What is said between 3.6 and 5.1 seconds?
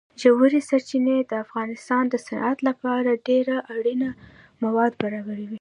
اړین مواد